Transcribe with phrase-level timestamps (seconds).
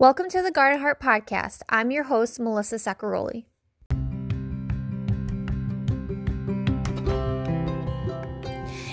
[0.00, 1.60] Welcome to the Garden Heart Podcast.
[1.68, 3.44] I'm your host, Melissa Saccaroli.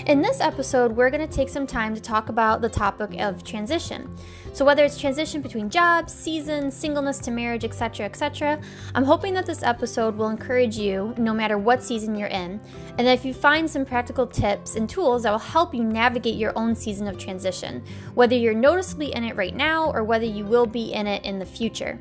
[0.06, 3.42] In this episode, we're going to take some time to talk about the topic of
[3.42, 4.14] transition.
[4.58, 8.60] So, whether it's transition between jobs, seasons, singleness to marriage, etc., etc.,
[8.92, 12.60] I'm hoping that this episode will encourage you no matter what season you're in,
[12.98, 16.34] and that if you find some practical tips and tools that will help you navigate
[16.34, 17.84] your own season of transition,
[18.14, 21.38] whether you're noticeably in it right now or whether you will be in it in
[21.38, 21.96] the future.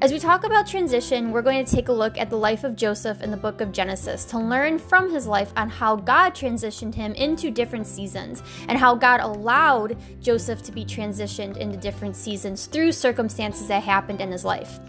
[0.00, 2.74] As we talk about transition, we're going to take a look at the life of
[2.74, 6.94] Joseph in the book of Genesis to learn from his life on how God transitioned
[6.94, 12.66] him into different seasons and how God allowed Joseph to be transitioned into different seasons
[12.66, 14.80] through circumstances that happened in his life.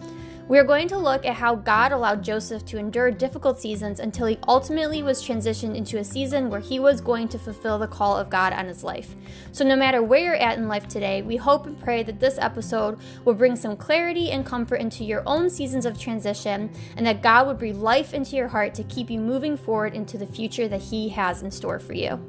[0.47, 4.27] We are going to look at how God allowed Joseph to endure difficult seasons until
[4.27, 8.15] he ultimately was transitioned into a season where he was going to fulfill the call
[8.15, 9.15] of God on his life.
[9.51, 12.37] So, no matter where you're at in life today, we hope and pray that this
[12.37, 17.23] episode will bring some clarity and comfort into your own seasons of transition and that
[17.23, 20.67] God would breathe life into your heart to keep you moving forward into the future
[20.67, 22.19] that He has in store for you.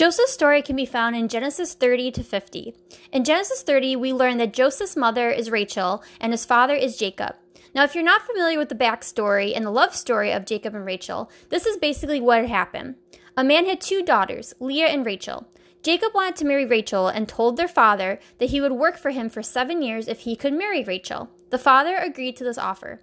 [0.00, 2.74] Joseph's story can be found in Genesis 30 to 50.
[3.12, 7.36] In Genesis 30, we learn that Joseph's mother is Rachel and his father is Jacob.
[7.74, 10.86] Now, if you're not familiar with the backstory and the love story of Jacob and
[10.86, 12.94] Rachel, this is basically what happened.
[13.36, 15.46] A man had two daughters, Leah and Rachel.
[15.82, 19.28] Jacob wanted to marry Rachel and told their father that he would work for him
[19.28, 21.28] for seven years if he could marry Rachel.
[21.50, 23.02] The father agreed to this offer.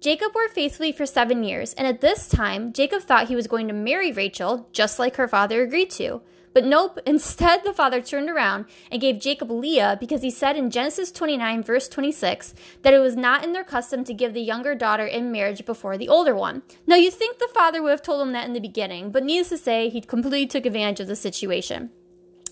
[0.00, 3.66] Jacob worked faithfully for seven years, and at this time, Jacob thought he was going
[3.66, 6.22] to marry Rachel, just like her father agreed to.
[6.56, 10.70] But nope, instead the father turned around and gave Jacob Leah because he said in
[10.70, 14.74] Genesis 29, verse 26, that it was not in their custom to give the younger
[14.74, 16.62] daughter in marriage before the older one.
[16.86, 19.50] Now you think the father would have told him that in the beginning, but needless
[19.50, 21.90] to say, he completely took advantage of the situation.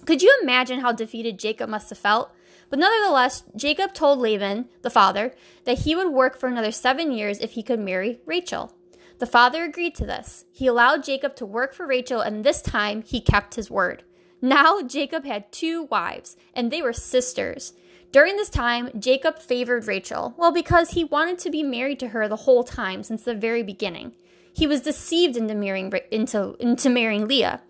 [0.05, 2.31] Could you imagine how defeated Jacob must have felt?
[2.69, 7.39] But nonetheless, Jacob told Laban, the father, that he would work for another seven years
[7.39, 8.75] if he could marry Rachel.
[9.19, 10.45] The father agreed to this.
[10.53, 14.03] He allowed Jacob to work for Rachel, and this time he kept his word.
[14.43, 17.73] Now Jacob had two wives, and they were sisters.
[18.13, 22.29] During this time, Jacob favored Rachel, well, because he wanted to be married to her
[22.29, 24.15] the whole time since the very beginning.
[24.53, 27.63] He was deceived into marrying, into, into marrying Leah.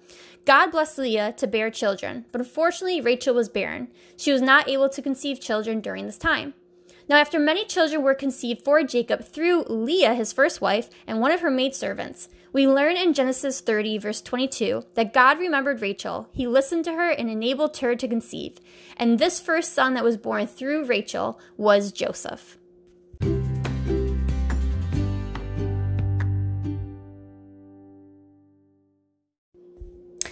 [0.44, 3.88] God blessed Leah to bear children, but unfortunately, Rachel was barren.
[4.16, 6.53] She was not able to conceive children during this time.
[7.06, 11.32] Now, after many children were conceived for Jacob through Leah, his first wife, and one
[11.32, 16.28] of her maidservants, we learn in Genesis 30, verse 22, that God remembered Rachel.
[16.32, 18.59] He listened to her and enabled her to conceive.
[18.97, 22.56] And this first son that was born through Rachel was Joseph.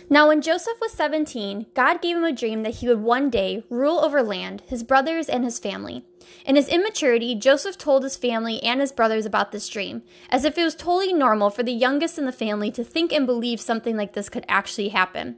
[0.09, 3.65] Now, when Joseph was 17, God gave him a dream that he would one day
[3.69, 6.05] rule over land, his brothers, and his family.
[6.44, 10.59] In his immaturity, Joseph told his family and his brothers about this dream, as if
[10.59, 13.97] it was totally normal for the youngest in the family to think and believe something
[13.97, 15.37] like this could actually happen.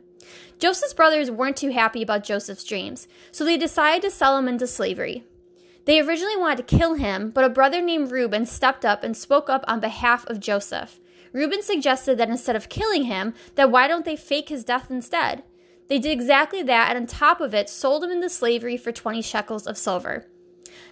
[0.59, 4.67] Joseph's brothers weren't too happy about Joseph's dreams, so they decided to sell him into
[4.67, 5.25] slavery.
[5.85, 9.51] They originally wanted to kill him, but a brother named Reuben stepped up and spoke
[9.51, 10.99] up on behalf of Joseph.
[11.33, 15.43] Reuben suggested that instead of killing him, that why don't they fake his death instead?
[15.89, 19.21] They did exactly that, and on top of it, sold him into slavery for 20
[19.21, 20.27] shekels of silver.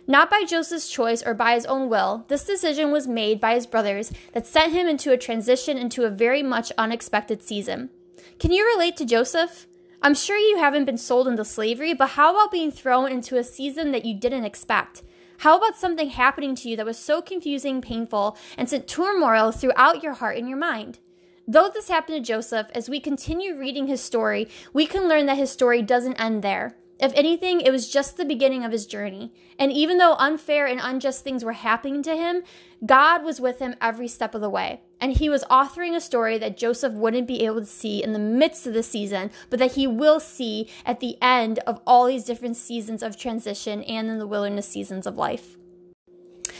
[0.06, 3.66] Not by Joseph's choice or by his own will, this decision was made by his
[3.66, 7.90] brothers that sent him into a transition into a very much unexpected season.
[8.38, 9.66] Can you relate to Joseph?
[10.02, 13.44] I'm sure you haven't been sold into slavery, but how about being thrown into a
[13.44, 15.02] season that you didn't expect?
[15.38, 20.02] How about something happening to you that was so confusing, painful, and sent turmoil throughout
[20.02, 20.98] your heart and your mind?
[21.46, 25.36] Though this happened to Joseph, as we continue reading his story, we can learn that
[25.36, 26.76] his story doesn't end there.
[27.02, 29.32] If anything, it was just the beginning of his journey.
[29.58, 32.44] And even though unfair and unjust things were happening to him,
[32.86, 34.82] God was with him every step of the way.
[35.00, 38.20] And he was authoring a story that Joseph wouldn't be able to see in the
[38.20, 42.22] midst of the season, but that he will see at the end of all these
[42.22, 45.56] different seasons of transition and in the wilderness seasons of life.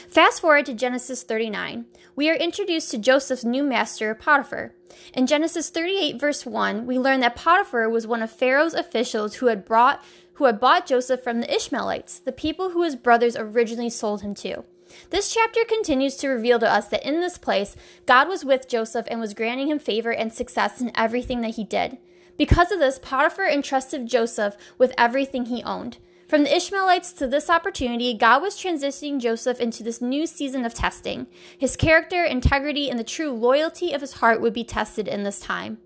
[0.08, 1.86] Fast forward to Genesis 39.
[2.16, 4.74] We are introduced to Joseph's new master, Potiphar.
[5.14, 9.46] In Genesis 38, verse 1, we learn that Potiphar was one of Pharaoh's officials who
[9.46, 10.04] had brought
[10.34, 14.34] who had bought Joseph from the Ishmaelites, the people who his brothers originally sold him
[14.36, 14.64] to.
[15.10, 17.76] This chapter continues to reveal to us that in this place,
[18.06, 21.64] God was with Joseph and was granting him favor and success in everything that he
[21.64, 21.98] did.
[22.36, 25.98] Because of this, Potiphar entrusted Joseph with everything he owned.
[26.28, 30.72] From the Ishmaelites to this opportunity, God was transitioning Joseph into this new season of
[30.72, 31.26] testing.
[31.58, 35.40] His character, integrity, and the true loyalty of his heart would be tested in this
[35.40, 35.78] time.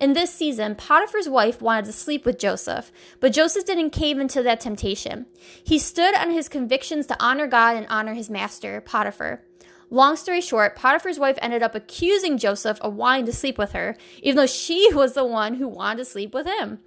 [0.00, 4.42] In this season, Potiphar's wife wanted to sleep with Joseph, but Joseph didn't cave into
[4.42, 5.26] that temptation.
[5.62, 9.42] He stood on his convictions to honor God and honor his master, Potiphar.
[9.90, 13.96] Long story short, Potiphar's wife ended up accusing Joseph of wanting to sleep with her,
[14.22, 16.80] even though she was the one who wanted to sleep with him.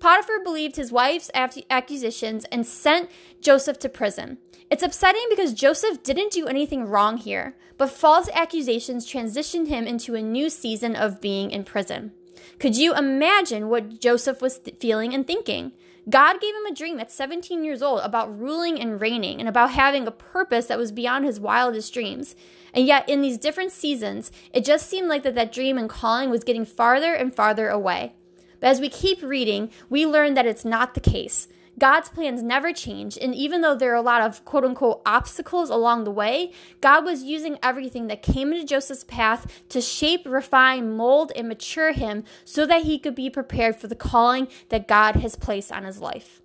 [0.00, 3.10] Potiphar believed his wife's accusations and sent
[3.40, 4.38] Joseph to prison.
[4.70, 10.14] It's upsetting because Joseph didn't do anything wrong here, but false accusations transitioned him into
[10.14, 12.12] a new season of being in prison.
[12.58, 15.72] Could you imagine what Joseph was th- feeling and thinking?
[16.08, 19.72] God gave him a dream at 17 years old about ruling and reigning and about
[19.72, 22.34] having a purpose that was beyond his wildest dreams.
[22.72, 26.30] And yet, in these different seasons, it just seemed like that, that dream and calling
[26.30, 28.14] was getting farther and farther away.
[28.60, 31.48] But as we keep reading, we learn that it's not the case.
[31.78, 33.16] God's plans never change.
[33.20, 37.04] And even though there are a lot of quote unquote obstacles along the way, God
[37.04, 42.24] was using everything that came into Joseph's path to shape, refine, mold, and mature him
[42.44, 46.00] so that he could be prepared for the calling that God has placed on his
[46.00, 46.42] life.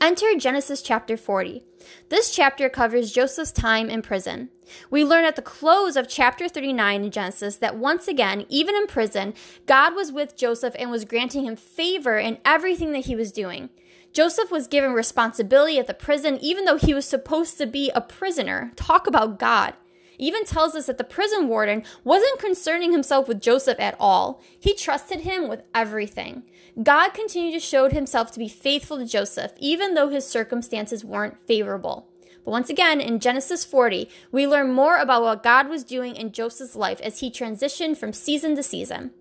[0.00, 1.62] Enter Genesis chapter 40.
[2.08, 4.48] This chapter covers Joseph's time in prison.
[4.90, 8.86] We learn at the close of chapter 39 in Genesis that once again, even in
[8.86, 9.34] prison,
[9.66, 13.70] God was with Joseph and was granting him favor in everything that he was doing.
[14.12, 18.00] Joseph was given responsibility at the prison, even though he was supposed to be a
[18.00, 18.72] prisoner.
[18.76, 19.74] Talk about God
[20.22, 24.40] even tells us that the prison warden wasn't concerning himself with Joseph at all.
[24.58, 26.44] He trusted him with everything.
[26.80, 31.44] God continued to show himself to be faithful to Joseph, even though his circumstances weren't
[31.46, 32.08] favorable.
[32.44, 36.32] But once again, in Genesis 40, we learn more about what God was doing in
[36.32, 39.12] Joseph's life as he transitioned from season to season.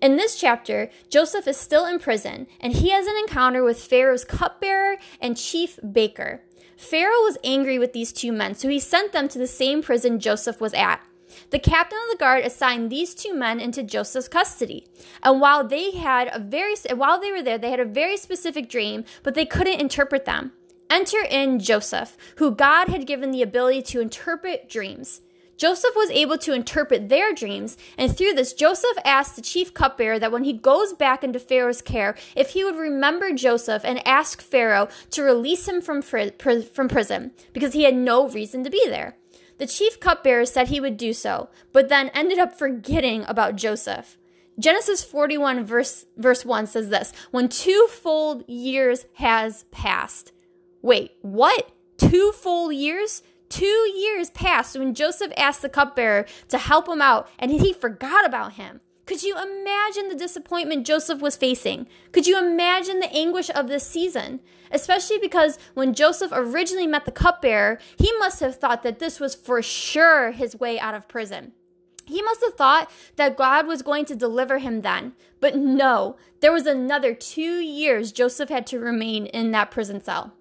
[0.00, 4.24] In this chapter, Joseph is still in prison, and he has an encounter with Pharaoh's
[4.24, 6.42] cupbearer and chief baker.
[6.76, 10.18] Pharaoh was angry with these two men, so he sent them to the same prison
[10.18, 11.02] Joseph was at.
[11.50, 14.86] The captain of the guard assigned these two men into Joseph's custody.
[15.22, 18.68] And while they had a very while they were there, they had a very specific
[18.70, 20.52] dream, but they couldn't interpret them.
[20.88, 25.20] Enter in Joseph, who God had given the ability to interpret dreams.
[25.60, 30.18] Joseph was able to interpret their dreams, and through this, Joseph asked the chief cupbearer
[30.18, 34.40] that when he goes back into Pharaoh's care, if he would remember Joseph and ask
[34.40, 38.70] Pharaoh to release him from, fr- pr- from prison, because he had no reason to
[38.70, 39.18] be there.
[39.58, 44.16] The chief cupbearer said he would do so, but then ended up forgetting about Joseph.
[44.58, 50.32] Genesis 41 verse, verse 1 says this, when two full years has passed.
[50.80, 51.70] Wait, what?
[51.98, 53.22] Two full years?
[53.50, 58.24] Two years passed when Joseph asked the cupbearer to help him out and he forgot
[58.24, 58.80] about him.
[59.06, 61.88] Could you imagine the disappointment Joseph was facing?
[62.12, 64.38] Could you imagine the anguish of this season?
[64.70, 69.34] Especially because when Joseph originally met the cupbearer, he must have thought that this was
[69.34, 71.50] for sure his way out of prison.
[72.06, 75.14] He must have thought that God was going to deliver him then.
[75.40, 80.34] But no, there was another two years Joseph had to remain in that prison cell.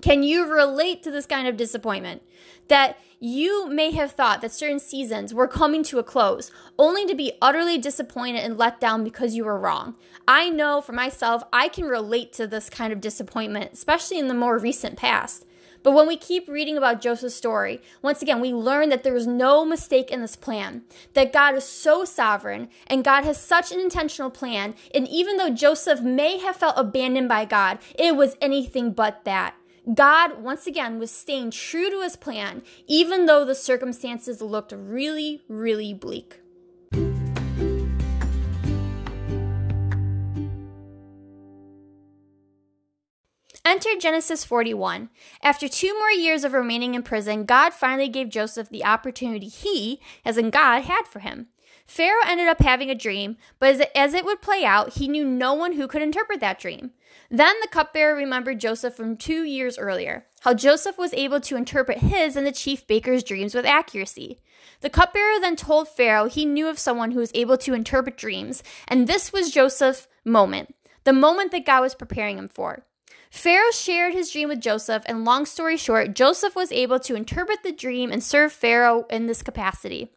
[0.00, 2.22] Can you relate to this kind of disappointment?
[2.68, 7.16] That you may have thought that certain seasons were coming to a close, only to
[7.16, 9.96] be utterly disappointed and let down because you were wrong.
[10.28, 14.34] I know for myself, I can relate to this kind of disappointment, especially in the
[14.34, 15.44] more recent past.
[15.82, 19.26] But when we keep reading about Joseph's story, once again, we learn that there is
[19.26, 20.82] no mistake in this plan,
[21.14, 24.74] that God is so sovereign and God has such an intentional plan.
[24.94, 29.54] And even though Joseph may have felt abandoned by God, it was anything but that.
[29.94, 35.42] God, once again, was staying true to his plan, even though the circumstances looked really,
[35.48, 36.40] really bleak.
[43.68, 45.10] Enter Genesis 41.
[45.42, 50.00] After two more years of remaining in prison, God finally gave Joseph the opportunity he,
[50.24, 51.48] as in God, had for him.
[51.86, 55.52] Pharaoh ended up having a dream, but as it, would play out, he knew no
[55.52, 56.92] one who could interpret that dream.
[57.30, 61.98] Then the cupbearer remembered Joseph from two years earlier, how Joseph was able to interpret
[61.98, 64.40] his and the chief baker's dreams with accuracy.
[64.80, 68.62] The cupbearer then told Pharaoh he knew of someone who was able to interpret dreams,
[68.86, 72.86] and this was Joseph's moment, the moment that God was preparing him for.
[73.30, 77.62] Pharaoh shared his dream with Joseph, and long story short, Joseph was able to interpret
[77.62, 80.10] the dream and serve Pharaoh in this capacity.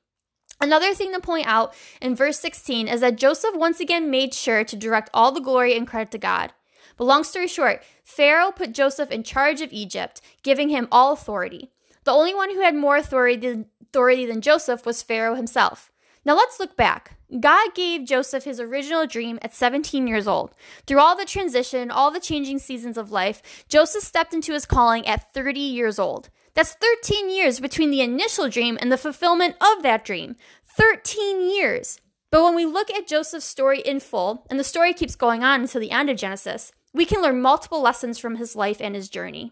[0.61, 4.63] Another thing to point out in verse 16 is that Joseph once again made sure
[4.63, 6.53] to direct all the glory and credit to God.
[6.97, 11.71] But long story short, Pharaoh put Joseph in charge of Egypt, giving him all authority.
[12.03, 15.91] The only one who had more authority than, authority than Joseph was Pharaoh himself.
[16.23, 17.17] Now let's look back.
[17.39, 20.53] God gave Joseph his original dream at 17 years old.
[20.85, 25.07] Through all the transition, all the changing seasons of life, Joseph stepped into his calling
[25.07, 26.29] at 30 years old.
[26.53, 30.35] That's 13 years between the initial dream and the fulfillment of that dream.
[30.67, 31.99] 13 years.
[32.29, 35.61] But when we look at Joseph's story in full, and the story keeps going on
[35.61, 39.09] until the end of Genesis, we can learn multiple lessons from his life and his
[39.09, 39.51] journey.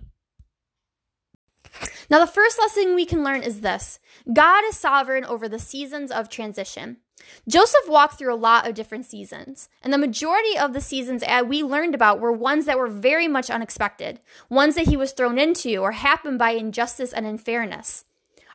[2.10, 4.00] Now, the first lesson we can learn is this
[4.34, 6.98] God is sovereign over the seasons of transition.
[7.48, 11.44] Joseph walked through a lot of different seasons, and the majority of the seasons uh,
[11.46, 15.38] we learned about were ones that were very much unexpected, ones that he was thrown
[15.38, 18.06] into or happened by injustice and unfairness.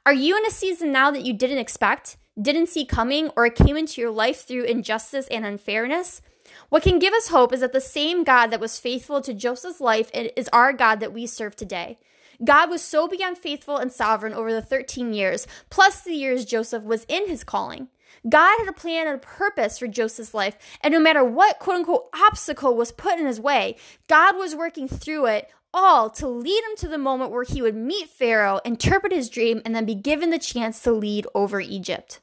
[0.06, 3.54] Are you in a season now that you didn't expect, didn't see coming, or it
[3.54, 6.22] came into your life through injustice and unfairness?
[6.70, 9.80] What can give us hope is that the same God that was faithful to Joseph's
[9.80, 11.98] life is our God that we serve today.
[12.44, 16.82] God was so beyond faithful and sovereign over the 13 years, plus the years Joseph
[16.82, 17.88] was in his calling.
[18.28, 21.76] God had a plan and a purpose for Joseph's life, and no matter what quote
[21.76, 23.76] unquote obstacle was put in his way,
[24.08, 27.74] God was working through it all to lead him to the moment where he would
[27.74, 32.20] meet Pharaoh, interpret his dream, and then be given the chance to lead over Egypt.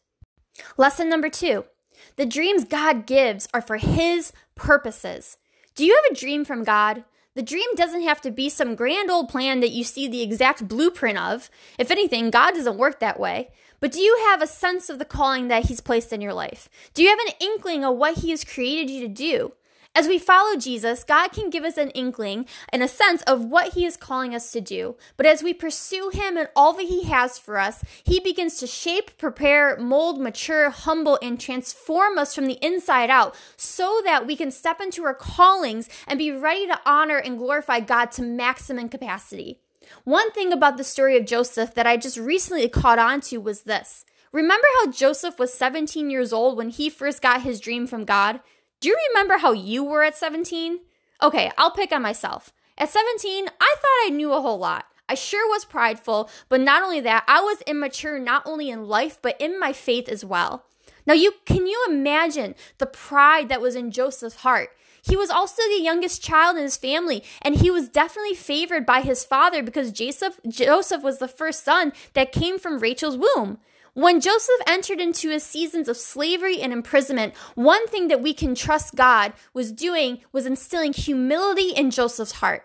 [0.78, 1.66] Lesson number two
[2.16, 5.38] the dreams God gives are for his purposes.
[5.76, 7.04] Do you have a dream from God?
[7.34, 10.68] The dream doesn't have to be some grand old plan that you see the exact
[10.68, 11.50] blueprint of.
[11.80, 13.52] If anything, God doesn't work that way.
[13.80, 16.68] But do you have a sense of the calling that He's placed in your life?
[16.94, 19.54] Do you have an inkling of what He has created you to do?
[19.94, 23.74] As we follow Jesus, God can give us an inkling and a sense of what
[23.74, 24.96] He is calling us to do.
[25.18, 28.68] But as we pursue Him and all that He has for us, He begins to
[28.68, 34.38] shape, prepare, mold, mature, humble, and transform us from the inside out so that we
[34.38, 38.88] can step into our callings and be ready to honor and glorify God to maximum
[38.88, 39.60] capacity.
[40.06, 43.64] One thing about the story of Joseph that I just recently caught on to was
[43.64, 44.06] this.
[44.32, 48.40] Remember how Joseph was 17 years old when he first got his dream from God?
[48.82, 50.80] Do you remember how you were at 17?
[51.22, 52.52] Okay, I'll pick on myself.
[52.80, 54.88] At 17, I thought I knew a whole lot.
[55.08, 59.20] I sure was prideful, but not only that, I was immature not only in life,
[59.22, 60.66] but in my faith as well.
[61.06, 64.70] Now, you can you imagine the pride that was in Joseph's heart?
[65.04, 69.02] He was also the youngest child in his family, and he was definitely favored by
[69.02, 73.60] his father because Joseph, Joseph was the first son that came from Rachel's womb.
[73.94, 78.56] When Joseph entered into his seasons of slavery and imprisonment, one thing that we can
[78.56, 82.64] trust God was doing was instilling humility in Joseph's heart.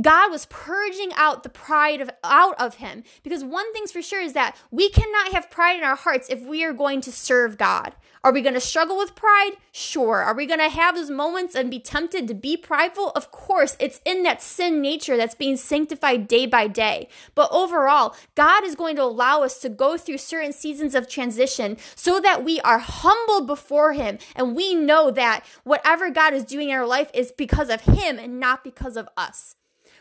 [0.00, 4.20] God was purging out the pride of, out of him because one thing's for sure
[4.20, 7.56] is that we cannot have pride in our hearts if we are going to serve
[7.56, 7.94] God.
[8.24, 9.52] Are we going to struggle with pride?
[9.70, 10.22] Sure.
[10.22, 13.10] Are we going to have those moments and be tempted to be prideful?
[13.10, 13.76] Of course.
[13.78, 17.08] It's in that sin nature that's being sanctified day by day.
[17.34, 21.76] But overall, God is going to allow us to go through certain seasons of transition
[21.94, 26.70] so that we are humbled before Him and we know that whatever God is doing
[26.70, 29.56] in our life is because of Him and not because of us.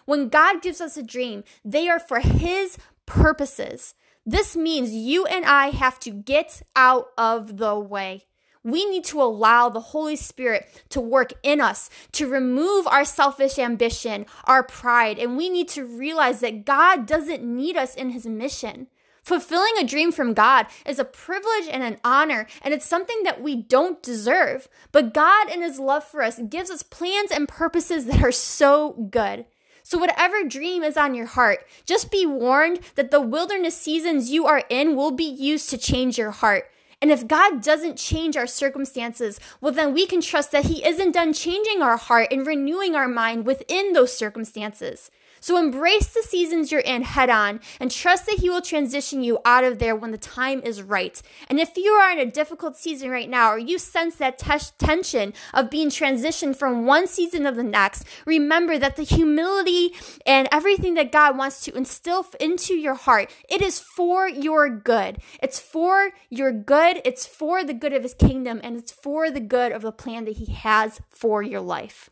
[0.06, 3.96] When God gives us a dream, they are for His purposes.
[4.26, 8.26] This means you and I have to get out of the way.
[8.64, 13.60] We need to allow the Holy Spirit to work in us, to remove our selfish
[13.60, 18.26] ambition, our pride, and we need to realize that God doesn't need us in His
[18.26, 18.88] mission.
[19.22, 23.42] Fulfilling a dream from God is a privilege and an honor, and it's something that
[23.42, 24.68] we don't deserve.
[24.92, 29.08] But God, in His love for us, gives us plans and purposes that are so
[29.10, 29.46] good.
[29.84, 34.46] So, whatever dream is on your heart, just be warned that the wilderness seasons you
[34.46, 36.72] are in will be used to change your heart.
[37.02, 41.12] And if God doesn't change our circumstances, well, then we can trust that He isn't
[41.12, 45.12] done changing our heart and renewing our mind within those circumstances.
[45.44, 49.40] So embrace the seasons you're in head on and trust that He will transition you
[49.44, 51.22] out of there when the time is right.
[51.50, 54.54] And if you are in a difficult season right now or you sense that t-
[54.78, 59.94] tension of being transitioned from one season of the next, remember that the humility
[60.26, 65.18] and everything that God wants to instill into your heart, it is for your good.
[65.42, 67.02] It's for your good.
[67.04, 70.24] It's for the good of His kingdom and it's for the good of the plan
[70.24, 72.10] that He has for your life.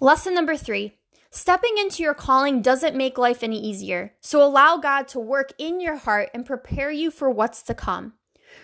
[0.00, 0.94] Lesson number three
[1.34, 5.80] Stepping into your calling doesn't make life any easier, so allow God to work in
[5.80, 8.12] your heart and prepare you for what's to come.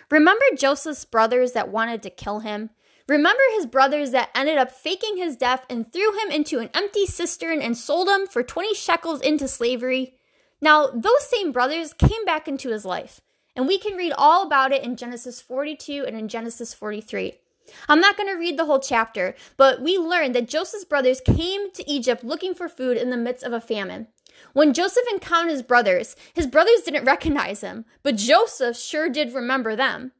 [0.09, 2.69] Remember Joseph's brothers that wanted to kill him?
[3.09, 7.05] Remember his brothers that ended up faking his death and threw him into an empty
[7.05, 10.15] cistern and sold him for 20 shekels into slavery?
[10.61, 13.19] Now, those same brothers came back into his life,
[13.53, 17.40] and we can read all about it in Genesis 42 and in Genesis 43.
[17.87, 21.71] I'm not going to read the whole chapter, but we learn that Joseph's brothers came
[21.71, 24.07] to Egypt looking for food in the midst of a famine.
[24.53, 29.75] When Joseph encountered his brothers, his brothers didn't recognize him, but Joseph sure did remember
[29.75, 30.11] them.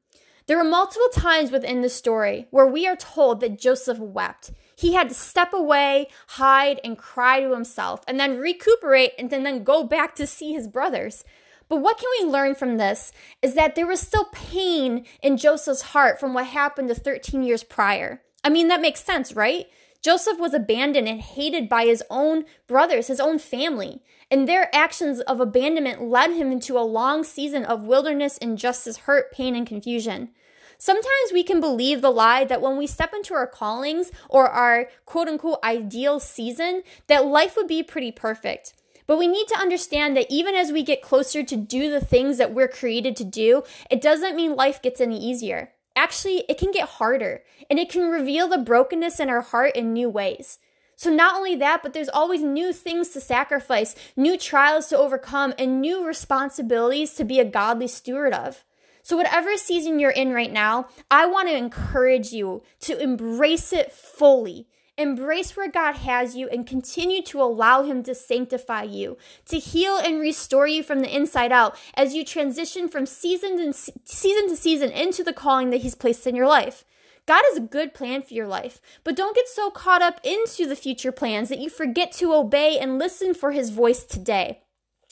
[0.47, 4.51] There are multiple times within the story where we are told that Joseph wept.
[4.75, 9.43] He had to step away, hide, and cry to himself, and then recuperate and then,
[9.43, 11.23] then go back to see his brothers.
[11.71, 15.81] But what can we learn from this is that there was still pain in Joseph's
[15.81, 18.21] heart from what happened to 13 years prior.
[18.43, 19.67] I mean, that makes sense, right?
[20.01, 25.21] Joseph was abandoned and hated by his own brothers, his own family, and their actions
[25.21, 30.31] of abandonment led him into a long season of wilderness, injustice, hurt, pain, and confusion.
[30.77, 34.89] Sometimes we can believe the lie that when we step into our callings or our
[35.05, 38.73] quote unquote ideal season, that life would be pretty perfect.
[39.11, 42.37] But we need to understand that even as we get closer to do the things
[42.37, 45.73] that we're created to do, it doesn't mean life gets any easier.
[45.97, 49.91] Actually, it can get harder and it can reveal the brokenness in our heart in
[49.91, 50.59] new ways.
[50.95, 55.53] So, not only that, but there's always new things to sacrifice, new trials to overcome,
[55.59, 58.63] and new responsibilities to be a godly steward of.
[59.03, 63.91] So, whatever season you're in right now, I want to encourage you to embrace it
[63.91, 64.67] fully.
[64.97, 69.97] Embrace where God has you and continue to allow Him to sanctify you, to heal
[69.97, 74.55] and restore you from the inside out as you transition from season to season to
[74.55, 76.83] season into the calling that He's placed in your life.
[77.25, 80.67] God has a good plan for your life, but don't get so caught up into
[80.67, 84.60] the future plans that you forget to obey and listen for His voice today.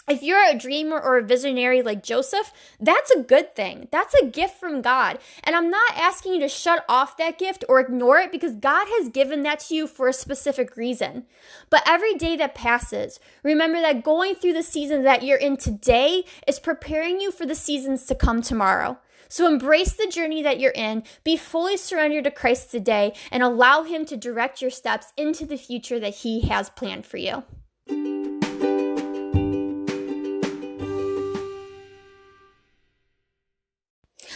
[0.09, 3.87] If you're a dreamer or a visionary like Joseph, that's a good thing.
[3.91, 5.19] That's a gift from God.
[5.43, 8.87] And I'm not asking you to shut off that gift or ignore it because God
[8.97, 11.25] has given that to you for a specific reason.
[11.69, 16.23] But every day that passes, remember that going through the season that you're in today
[16.47, 18.97] is preparing you for the seasons to come tomorrow.
[19.27, 23.83] So embrace the journey that you're in, be fully surrendered to Christ today, and allow
[23.83, 27.43] Him to direct your steps into the future that He has planned for you.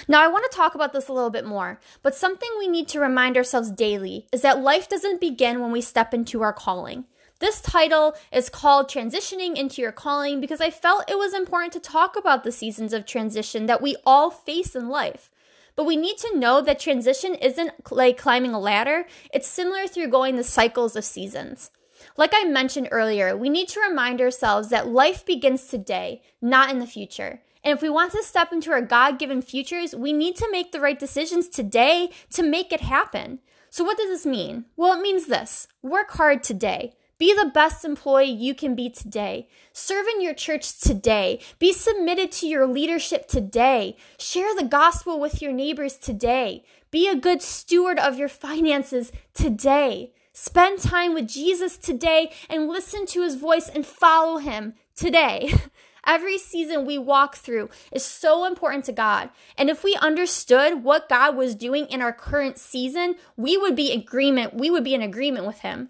[0.08, 2.88] Now, I want to talk about this a little bit more, but something we need
[2.90, 7.06] to remind ourselves daily is that life doesn't begin when we step into our calling.
[7.40, 11.80] This title is called Transitioning into Your Calling because I felt it was important to
[11.80, 15.30] talk about the seasons of transition that we all face in life.
[15.76, 20.08] But we need to know that transition isn't like climbing a ladder, it's similar through
[20.08, 21.72] going the cycles of seasons.
[22.18, 26.80] Like I mentioned earlier, we need to remind ourselves that life begins today, not in
[26.80, 27.42] the future.
[27.64, 30.72] And if we want to step into our God given futures, we need to make
[30.72, 33.40] the right decisions today to make it happen.
[33.70, 34.66] So, what does this mean?
[34.76, 36.94] Well, it means this work hard today.
[37.18, 39.48] Be the best employee you can be today.
[39.72, 41.40] Serve in your church today.
[41.58, 43.96] Be submitted to your leadership today.
[44.20, 46.66] Share the gospel with your neighbors today.
[46.92, 50.12] Be a good steward of your finances today.
[50.36, 55.54] Spend time with Jesus today and listen to his voice and follow him today.
[56.08, 59.30] Every season we walk through is so important to God.
[59.60, 63.92] And if we understood what God was doing in our current season, we would be
[63.94, 65.90] agreement, we would be in agreement with him.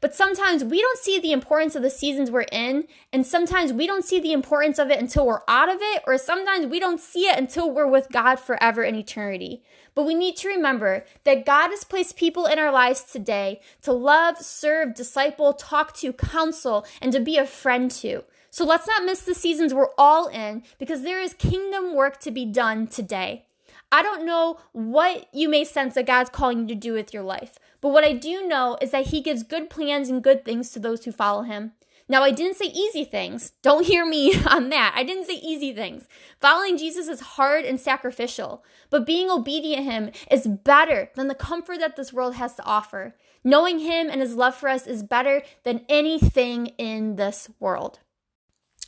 [0.00, 3.86] But sometimes we don't see the importance of the seasons we're in, and sometimes we
[3.86, 7.00] don't see the importance of it until we're out of it, or sometimes we don't
[7.00, 9.62] see it until we're with God forever in eternity.
[9.94, 13.92] But we need to remember that God has placed people in our lives today to
[13.92, 18.24] love, serve, disciple, talk to, counsel, and to be a friend to.
[18.50, 22.30] So let's not miss the seasons we're all in because there is kingdom work to
[22.30, 23.46] be done today.
[23.92, 27.24] I don't know what you may sense that God's calling you to do with your
[27.24, 30.70] life, but what I do know is that He gives good plans and good things
[30.70, 31.72] to those who follow Him.
[32.08, 33.52] Now, I didn't say easy things.
[33.62, 34.92] Don't hear me on that.
[34.96, 36.08] I didn't say easy things.
[36.40, 41.36] Following Jesus is hard and sacrificial, but being obedient to Him is better than the
[41.36, 43.14] comfort that this world has to offer.
[43.44, 48.00] Knowing Him and His love for us is better than anything in this world.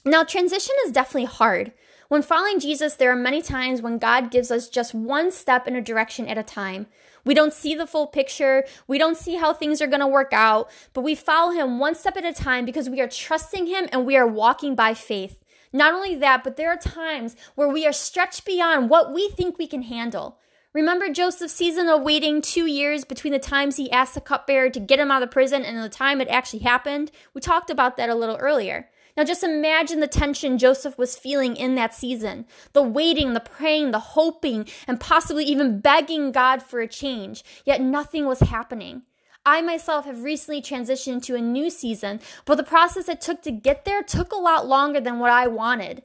[0.05, 1.72] Now, transition is definitely hard.
[2.09, 5.76] When following Jesus, there are many times when God gives us just one step in
[5.76, 6.88] a direction at a time.
[7.25, 8.65] We don't see the full picture.
[8.87, 11.95] We don't see how things are going to work out, but we follow Him one
[11.95, 15.39] step at a time because we are trusting Him and we are walking by faith.
[15.73, 19.57] Not only that, but there are times where we are stretched beyond what we think
[19.57, 20.39] we can handle.
[20.75, 24.81] Remember Joseph's season of waiting two years between the times he asked the cupbearer to
[24.81, 27.11] get him out of prison and the time it actually happened?
[27.35, 28.89] We talked about that a little earlier.
[29.16, 33.90] Now just imagine the tension Joseph was feeling in that season the waiting, the praying,
[33.90, 39.03] the hoping, and possibly even begging God for a change, yet nothing was happening.
[39.44, 43.51] I myself have recently transitioned to a new season, but the process it took to
[43.51, 46.03] get there took a lot longer than what I wanted.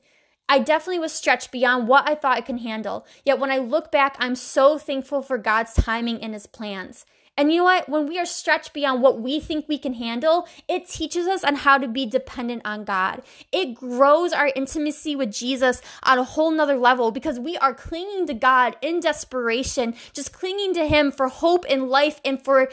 [0.49, 3.05] I definitely was stretched beyond what I thought I could handle.
[3.25, 7.05] Yet when I look back, I'm so thankful for God's timing and his plans.
[7.37, 7.87] And you know what?
[7.87, 11.55] When we are stretched beyond what we think we can handle, it teaches us on
[11.55, 13.21] how to be dependent on God.
[13.51, 18.25] It grows our intimacy with Jesus on a whole nother level because we are clinging
[18.25, 22.71] to God in desperation, just clinging to Him for hope in life and for,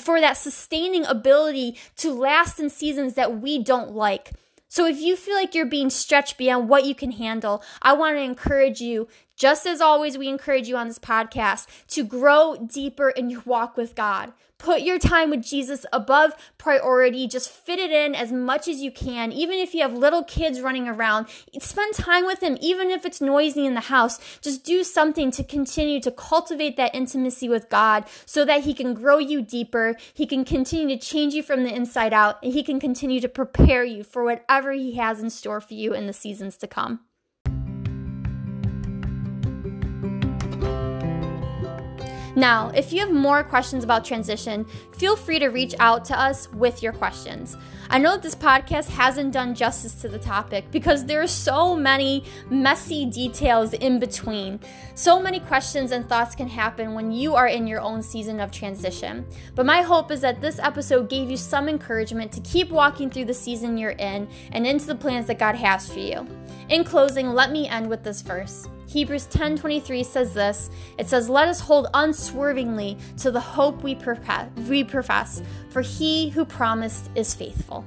[0.00, 4.32] for that sustaining ability to last in seasons that we don't like.
[4.68, 8.16] So if you feel like you're being stretched beyond what you can handle, I want
[8.16, 9.08] to encourage you,
[9.38, 13.76] just as always, we encourage you on this podcast, to grow deeper in your walk
[13.76, 14.32] with God.
[14.58, 17.28] Put your time with Jesus above priority.
[17.28, 19.30] Just fit it in as much as you can.
[19.30, 21.28] Even if you have little kids running around,
[21.60, 24.18] spend time with Him, even if it's noisy in the house.
[24.40, 28.94] Just do something to continue to cultivate that intimacy with God so that He can
[28.94, 29.94] grow you deeper.
[30.12, 33.28] He can continue to change you from the inside out, and He can continue to
[33.28, 37.00] prepare you for whatever He has in store for you in the seasons to come.
[42.38, 46.48] Now, if you have more questions about transition, feel free to reach out to us
[46.52, 47.56] with your questions.
[47.90, 51.74] I know that this podcast hasn't done justice to the topic because there are so
[51.74, 54.60] many messy details in between.
[54.94, 58.52] So many questions and thoughts can happen when you are in your own season of
[58.52, 59.26] transition.
[59.56, 63.24] But my hope is that this episode gave you some encouragement to keep walking through
[63.24, 66.24] the season you're in and into the plans that God has for you.
[66.68, 68.68] In closing, let me end with this verse.
[68.88, 70.70] Hebrews 10:23 says this.
[70.96, 73.94] It says, "Let us hold unswervingly to the hope we
[74.66, 77.84] we profess, for he who promised is faithful."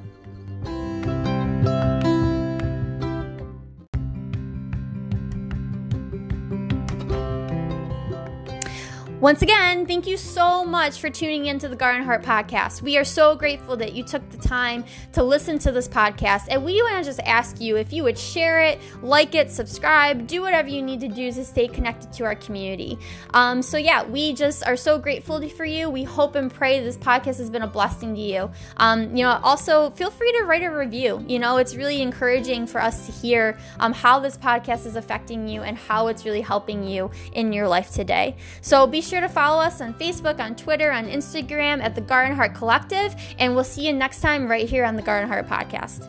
[9.22, 12.82] Once again, thank you so much for tuning into the Garden Heart podcast.
[12.82, 16.48] We are so grateful that you took the time to listen to this podcast.
[16.50, 20.26] And we want to just ask you if you would share it, like it, subscribe,
[20.26, 22.98] do whatever you need to do to stay connected to our community.
[23.36, 25.88] Um, so, yeah, we just are so grateful for you.
[25.88, 28.50] We hope and pray this podcast has been a blessing to you.
[28.78, 31.24] Um, you know, also feel free to write a review.
[31.28, 35.48] You know, it's really encouraging for us to hear um, how this podcast is affecting
[35.48, 38.36] you and how it's really helping you in your life today.
[38.62, 42.34] So, be sure to follow us on Facebook, on Twitter, on Instagram at the Garden
[42.34, 46.08] Heart Collective, and we'll see you next time right here on the Garden Heart Podcast.